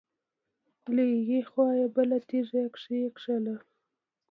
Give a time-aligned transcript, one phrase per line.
[0.95, 3.55] له هغې خوا يې بله تيږه کېکاږله.